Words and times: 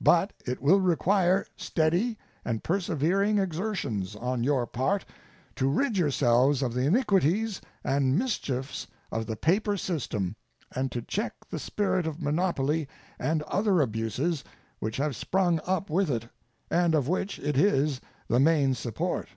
But 0.00 0.32
it 0.46 0.62
will 0.62 0.80
require 0.80 1.46
steady 1.54 2.16
and 2.46 2.64
persevering 2.64 3.36
exertions 3.38 4.16
on 4.18 4.42
your 4.42 4.66
part 4.66 5.04
to 5.56 5.68
rid 5.68 5.98
yourselves 5.98 6.62
of 6.62 6.72
the 6.72 6.86
iniquities 6.86 7.60
and 7.84 8.16
mischiefs 8.18 8.86
of 9.12 9.26
the 9.26 9.36
paper 9.36 9.76
system 9.76 10.34
and 10.74 10.90
to 10.92 11.02
check 11.02 11.34
the 11.50 11.58
spirit 11.58 12.06
of 12.06 12.22
monopoly 12.22 12.88
and 13.18 13.42
other 13.42 13.82
abuses 13.82 14.42
which 14.78 14.96
have 14.96 15.14
sprung 15.14 15.60
up 15.66 15.90
with 15.90 16.10
it, 16.10 16.30
and 16.70 16.94
of 16.94 17.06
which 17.06 17.38
it 17.38 17.58
is 17.58 18.00
the 18.28 18.40
main 18.40 18.72
support. 18.72 19.28